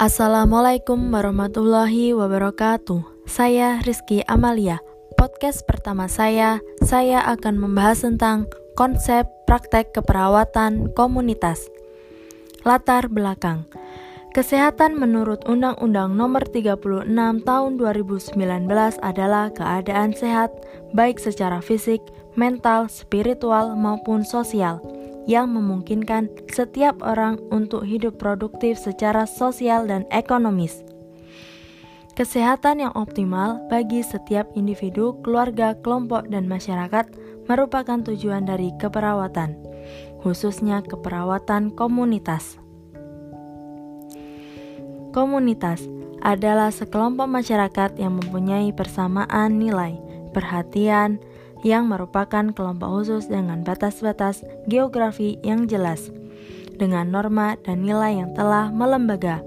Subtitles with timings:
[0.00, 3.28] Assalamualaikum warahmatullahi wabarakatuh.
[3.28, 4.80] Saya Rizky Amalia.
[5.20, 8.48] Podcast pertama saya, saya akan membahas tentang
[8.80, 11.68] konsep praktek keperawatan komunitas.
[12.64, 13.68] Latar belakang.
[14.32, 17.04] Kesehatan menurut Undang-Undang Nomor 36
[17.44, 18.40] Tahun 2019
[19.04, 20.48] adalah keadaan sehat
[20.96, 22.00] baik secara fisik,
[22.40, 24.80] mental, spiritual maupun sosial
[25.28, 30.84] yang memungkinkan setiap orang untuk hidup produktif secara sosial dan ekonomis.
[32.16, 37.08] Kesehatan yang optimal bagi setiap individu, keluarga, kelompok, dan masyarakat
[37.48, 39.56] merupakan tujuan dari keperawatan,
[40.20, 42.60] khususnya keperawatan komunitas.
[45.10, 45.82] Komunitas
[46.20, 49.96] adalah sekelompok masyarakat yang mempunyai persamaan nilai,
[50.36, 51.18] perhatian,
[51.66, 56.08] yang merupakan kelompok khusus dengan batas-batas geografi yang jelas,
[56.80, 59.44] dengan norma dan nilai yang telah melembaga.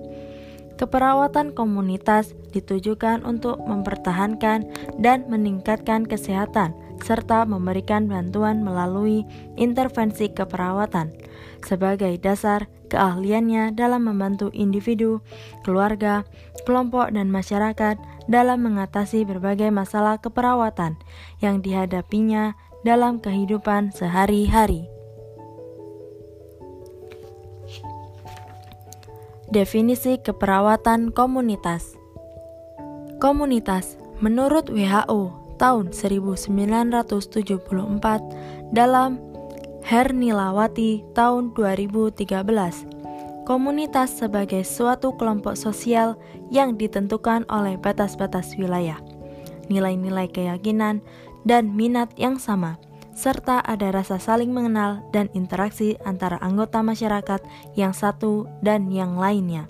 [0.77, 4.65] Keperawatan komunitas ditujukan untuk mempertahankan
[4.97, 9.27] dan meningkatkan kesehatan serta memberikan bantuan melalui
[9.59, 11.11] intervensi keperawatan
[11.63, 15.25] sebagai dasar keahliannya dalam membantu individu,
[15.65, 16.21] keluarga,
[16.69, 17.97] kelompok, dan masyarakat
[18.29, 21.01] dalam mengatasi berbagai masalah keperawatan
[21.41, 22.53] yang dihadapinya
[22.85, 24.85] dalam kehidupan sehari-hari.
[29.49, 32.03] Definisi keperawatan komunitas
[33.23, 37.63] Komunitas menurut WHO tahun 1974
[38.75, 39.15] dalam
[39.83, 42.23] Hernilawati tahun 2013.
[43.43, 46.15] Komunitas sebagai suatu kelompok sosial
[46.47, 49.03] yang ditentukan oleh batas-batas wilayah,
[49.67, 51.03] nilai-nilai keyakinan,
[51.43, 52.79] dan minat yang sama,
[53.11, 57.43] serta ada rasa saling mengenal dan interaksi antara anggota masyarakat
[57.75, 59.67] yang satu dan yang lainnya.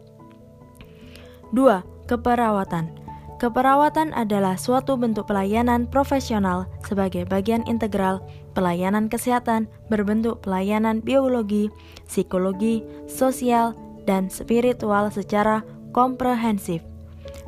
[1.58, 2.05] 2.
[2.05, 3.02] Keperawatan
[3.42, 8.21] Keperawatan adalah suatu bentuk pelayanan profesional sebagai bagian integral
[8.53, 11.73] pelayanan kesehatan berbentuk pelayanan biologi,
[12.08, 13.73] psikologi, sosial,
[14.05, 16.81] dan spiritual secara komprehensif.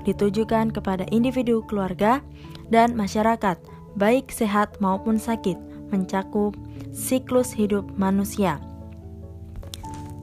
[0.05, 2.21] Ditujukan kepada individu, keluarga,
[2.69, 3.57] dan masyarakat,
[3.97, 5.57] baik sehat maupun sakit,
[5.89, 6.53] mencakup
[6.93, 8.61] siklus hidup manusia.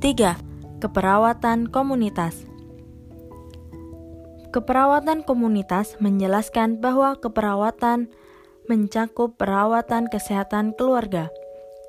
[0.03, 0.83] 3.
[0.83, 2.43] Keperawatan komunitas
[4.53, 8.13] Keperawatan komunitas menjelaskan bahwa keperawatan
[8.73, 11.29] mencakup perawatan kesehatan keluarga,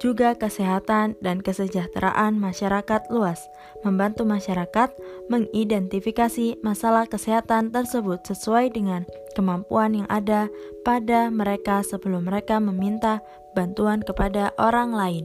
[0.03, 3.39] juga kesehatan dan kesejahteraan masyarakat luas,
[3.87, 4.91] membantu masyarakat
[5.31, 10.51] mengidentifikasi masalah kesehatan tersebut sesuai dengan kemampuan yang ada
[10.83, 13.23] pada mereka sebelum mereka meminta
[13.55, 15.23] bantuan kepada orang lain.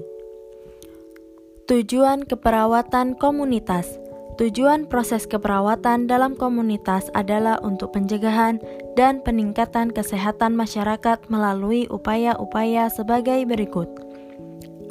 [1.66, 3.98] Tujuan keperawatan komunitas
[4.38, 8.62] Tujuan proses keperawatan dalam komunitas adalah untuk pencegahan
[8.94, 13.90] dan peningkatan kesehatan masyarakat melalui upaya-upaya sebagai berikut: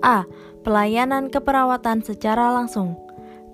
[0.03, 0.27] A.
[0.67, 2.99] Pelayanan keperawatan secara langsung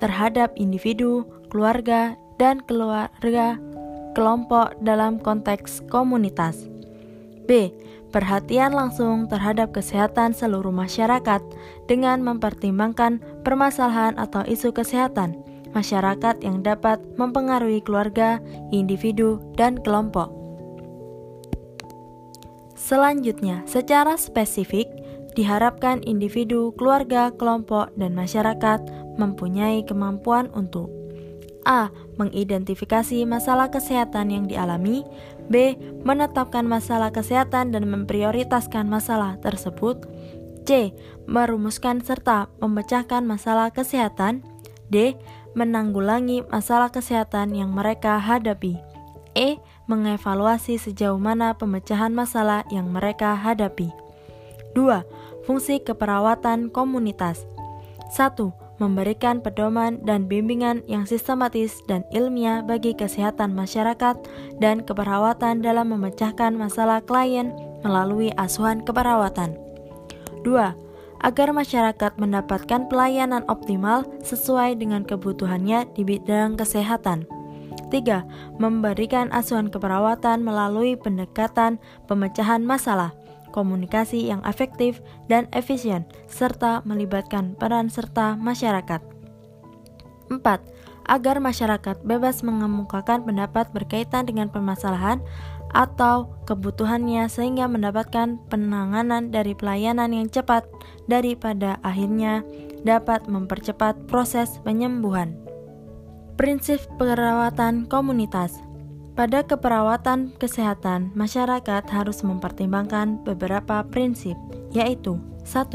[0.02, 3.62] terhadap individu, keluarga, dan keluarga
[4.18, 6.58] kelompok dalam konteks komunitas.
[7.46, 7.70] B.
[8.10, 11.42] Perhatian langsung terhadap kesehatan seluruh masyarakat
[11.86, 18.40] dengan mempertimbangkan permasalahan atau isu kesehatan masyarakat yang dapat mempengaruhi keluarga,
[18.70, 20.30] individu, dan kelompok.
[22.78, 24.90] Selanjutnya, secara spesifik,
[25.34, 28.86] diharapkan individu, keluarga, kelompok, dan masyarakat
[29.18, 30.94] mempunyai kemampuan untuk
[31.64, 31.90] A.
[32.20, 35.02] Mengidentifikasi masalah kesehatan yang dialami
[35.50, 35.74] B.
[36.04, 40.04] Menetapkan masalah kesehatan dan memprioritaskan masalah tersebut
[40.68, 40.92] C.
[41.26, 44.44] Merumuskan serta memecahkan masalah kesehatan
[44.92, 45.16] D
[45.54, 48.78] menanggulangi masalah kesehatan yang mereka hadapi.
[49.34, 49.58] E.
[49.84, 53.92] Mengevaluasi sejauh mana pemecahan masalah yang mereka hadapi.
[54.74, 55.44] 2.
[55.44, 57.44] Fungsi keperawatan komunitas
[58.16, 58.80] 1.
[58.82, 64.18] Memberikan pedoman dan bimbingan yang sistematis dan ilmiah bagi kesehatan masyarakat
[64.58, 67.54] dan keperawatan dalam memecahkan masalah klien
[67.86, 69.54] melalui asuhan keperawatan.
[70.42, 70.84] 2
[71.24, 77.26] agar masyarakat mendapatkan pelayanan optimal sesuai dengan kebutuhannya di bidang kesehatan.
[77.90, 78.60] 3.
[78.60, 81.80] Memberikan asuhan keperawatan melalui pendekatan
[82.12, 83.16] pemecahan masalah,
[83.56, 85.00] komunikasi yang efektif
[85.32, 89.00] dan efisien, serta melibatkan peran serta masyarakat.
[90.28, 90.42] 4.
[91.04, 95.20] Agar masyarakat bebas mengemukakan pendapat berkaitan dengan permasalahan
[95.74, 100.64] atau kebutuhannya sehingga mendapatkan penanganan dari pelayanan yang cepat
[101.10, 102.46] daripada akhirnya
[102.86, 105.34] dapat mempercepat proses penyembuhan.
[106.38, 108.62] Prinsip perawatan komunitas
[109.14, 114.34] pada keperawatan kesehatan, masyarakat harus mempertimbangkan beberapa prinsip,
[114.74, 115.70] yaitu 1.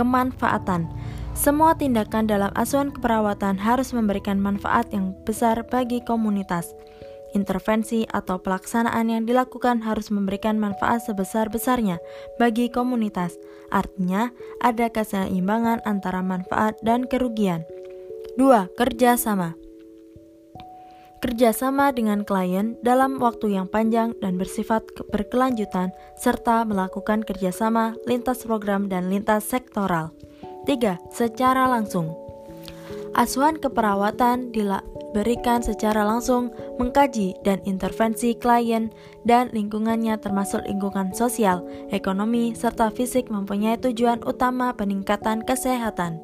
[0.00, 0.88] Kemanfaatan
[1.36, 6.72] Semua tindakan dalam asuhan keperawatan harus memberikan manfaat yang besar bagi komunitas.
[7.32, 12.02] Intervensi atau pelaksanaan yang dilakukan harus memberikan manfaat sebesar-besarnya
[12.42, 13.38] bagi komunitas.
[13.70, 17.62] Artinya, ada keseimbangan antara manfaat dan kerugian.
[18.38, 18.74] 2.
[18.74, 19.60] Kerjasama
[21.20, 28.88] kerjasama dengan klien dalam waktu yang panjang dan bersifat berkelanjutan, serta melakukan kerjasama lintas program
[28.88, 30.16] dan lintas sektoral.
[30.64, 30.96] 3.
[31.12, 32.16] Secara langsung
[33.12, 34.54] Asuhan keperawatan
[35.10, 38.94] diberikan secara langsung mengkaji dan intervensi klien
[39.26, 46.22] dan lingkungannya termasuk lingkungan sosial, ekonomi, serta fisik mempunyai tujuan utama peningkatan kesehatan.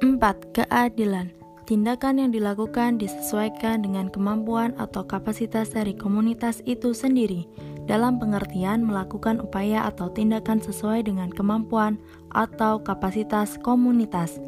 [0.00, 0.16] 4.
[0.56, 1.28] Keadilan
[1.68, 7.46] Tindakan yang dilakukan disesuaikan dengan kemampuan atau kapasitas dari komunitas itu sendiri,
[7.86, 12.00] dalam pengertian melakukan upaya atau tindakan sesuai dengan kemampuan
[12.34, 14.40] atau kapasitas komunitas.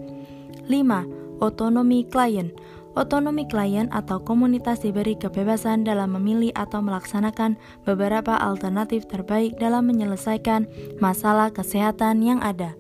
[0.67, 1.43] 5.
[1.43, 2.51] Otonomi klien
[2.93, 7.57] Otonomi klien atau komunitas diberi kebebasan dalam memilih atau melaksanakan
[7.89, 10.69] beberapa alternatif terbaik dalam menyelesaikan
[11.01, 12.77] masalah kesehatan yang ada.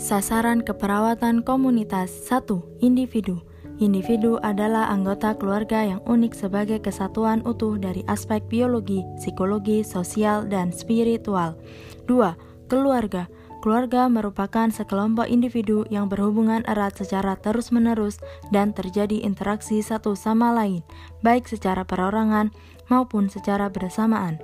[0.00, 2.80] Sasaran keperawatan komunitas 1.
[2.80, 3.44] Individu
[3.80, 10.68] Individu adalah anggota keluarga yang unik sebagai kesatuan utuh dari aspek biologi, psikologi, sosial, dan
[10.68, 11.56] spiritual.
[12.04, 12.68] 2.
[12.68, 13.28] Keluarga
[13.60, 18.16] Keluarga merupakan sekelompok individu yang berhubungan erat secara terus-menerus
[18.48, 20.80] dan terjadi interaksi satu sama lain,
[21.20, 22.48] baik secara perorangan
[22.88, 24.40] maupun secara bersamaan,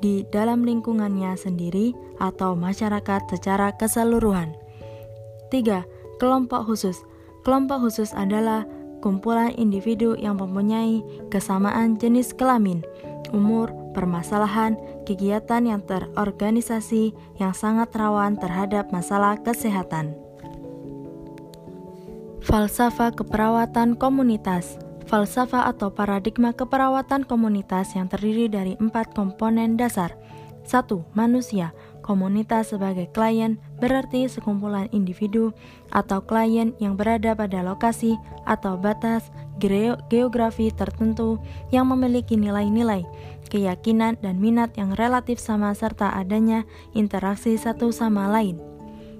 [0.00, 4.56] di dalam lingkungannya sendiri atau masyarakat secara keseluruhan.
[5.52, 5.84] 3.
[6.16, 7.04] Kelompok khusus
[7.44, 8.64] Kelompok khusus adalah
[9.04, 12.80] kumpulan individu yang mempunyai kesamaan jenis kelamin,
[13.30, 17.10] umur, permasalahan, kegiatan yang terorganisasi
[17.42, 20.14] yang sangat rawan terhadap masalah kesehatan.
[22.46, 24.78] Falsafah keperawatan komunitas
[25.08, 30.12] Falsafah atau paradigma keperawatan komunitas yang terdiri dari empat komponen dasar.
[30.68, 30.84] 1.
[31.16, 31.72] Manusia
[32.08, 35.52] Komunitas sebagai klien berarti sekumpulan individu
[35.92, 38.16] atau klien yang berada pada lokasi
[38.48, 39.28] atau batas
[40.08, 41.36] geografi tertentu
[41.68, 43.04] yang memiliki nilai-nilai,
[43.52, 46.64] keyakinan, dan minat yang relatif sama serta adanya
[46.96, 48.56] interaksi satu sama lain.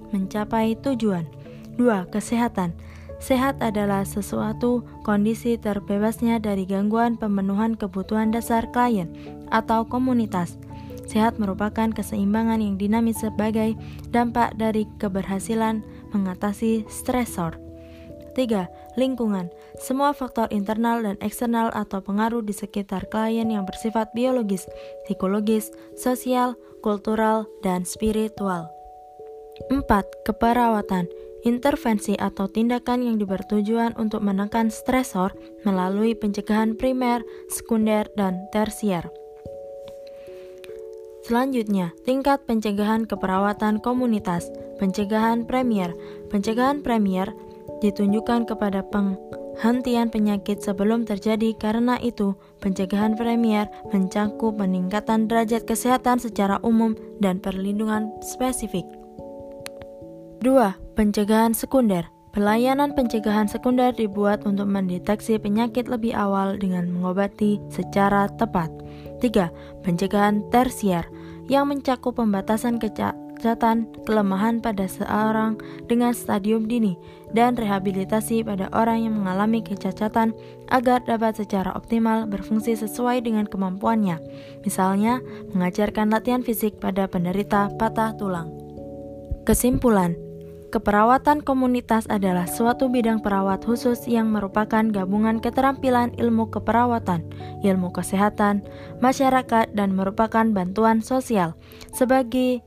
[0.09, 1.29] Mencapai tujuan
[1.77, 2.09] 2.
[2.09, 2.73] Kesehatan
[3.19, 9.11] Sehat adalah sesuatu kondisi terbebasnya dari gangguan pemenuhan kebutuhan dasar klien
[9.51, 10.55] atau komunitas
[11.09, 13.73] Sehat merupakan keseimbangan yang dinamis sebagai
[14.13, 15.81] dampak dari keberhasilan
[16.13, 17.57] mengatasi stresor.
[18.37, 18.69] 3.
[18.93, 19.49] Lingkungan.
[19.81, 24.69] Semua faktor internal dan eksternal atau pengaruh di sekitar klien yang bersifat biologis,
[25.09, 26.53] psikologis, sosial,
[26.85, 28.69] kultural, dan spiritual.
[29.73, 29.81] 4.
[30.29, 31.09] Keperawatan.
[31.41, 35.33] Intervensi atau tindakan yang bertujuan untuk menekan stresor
[35.63, 39.07] melalui pencegahan primer, sekunder, dan tersier.
[41.29, 44.49] Selanjutnya, tingkat pencegahan keperawatan komunitas,
[44.81, 45.93] pencegahan premier.
[46.33, 47.29] Pencegahan premier
[47.85, 52.33] ditunjukkan kepada penghentian penyakit sebelum terjadi karena itu
[52.65, 58.89] pencegahan premier mencakup peningkatan derajat kesehatan secara umum dan perlindungan spesifik.
[60.41, 60.97] 2.
[60.97, 68.69] Pencegahan sekunder Pelayanan pencegahan sekunder dibuat untuk mendeteksi penyakit lebih awal dengan mengobati secara tepat.
[69.17, 69.49] 3.
[69.81, 71.09] Pencegahan tersier
[71.49, 75.57] yang mencakup pembatasan kecacatan kelemahan pada seorang
[75.89, 76.93] dengan stadium dini
[77.33, 80.31] dan rehabilitasi pada orang yang mengalami kecacatan
[80.69, 84.21] agar dapat secara optimal berfungsi sesuai dengan kemampuannya.
[84.61, 85.19] Misalnya,
[85.57, 88.53] mengajarkan latihan fisik pada penderita patah tulang.
[89.49, 90.28] Kesimpulan,
[90.69, 97.25] Keperawatan komunitas adalah suatu bidang perawat khusus yang merupakan gabungan keterampilan ilmu keperawatan,
[97.65, 98.61] ilmu kesehatan,
[99.01, 101.57] masyarakat, dan merupakan bantuan sosial
[101.89, 102.61] sebagai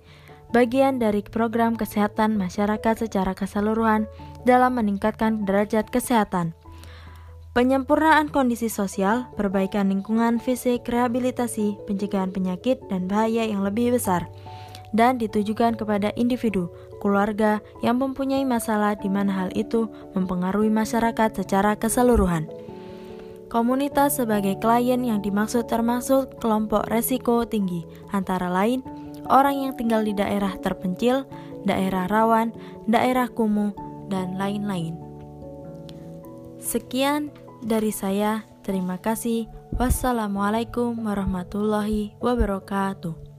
[0.51, 4.11] bagian dari program kesehatan masyarakat secara keseluruhan
[4.43, 6.59] dalam meningkatkan derajat kesehatan.
[7.55, 14.27] Penyempurnaan kondisi sosial, perbaikan lingkungan fisik, rehabilitasi, pencegahan penyakit, dan bahaya yang lebih besar
[14.93, 16.69] dan ditujukan kepada individu,
[17.03, 22.47] keluarga yang mempunyai masalah di mana hal itu mempengaruhi masyarakat secara keseluruhan.
[23.51, 27.83] Komunitas sebagai klien yang dimaksud termasuk kelompok resiko tinggi,
[28.15, 28.87] antara lain
[29.29, 31.27] orang yang tinggal di daerah terpencil,
[31.67, 32.55] daerah rawan,
[32.89, 33.75] daerah kumuh,
[34.09, 34.97] dan lain-lain.
[36.63, 38.47] Sekian dari saya.
[38.63, 39.51] Terima kasih.
[39.75, 43.32] Wassalamualaikum warahmatullahi wabarakatuh.